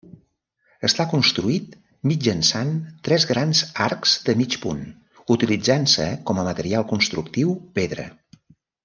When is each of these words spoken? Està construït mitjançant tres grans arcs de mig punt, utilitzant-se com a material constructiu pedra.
Està 0.87 1.03
construït 1.09 1.75
mitjançant 2.11 2.71
tres 3.07 3.27
grans 3.33 3.61
arcs 3.89 4.15
de 4.31 4.35
mig 4.39 4.57
punt, 4.65 4.81
utilitzant-se 5.39 6.09
com 6.31 6.41
a 6.41 6.47
material 6.49 6.89
constructiu 6.95 7.53
pedra. 7.79 8.09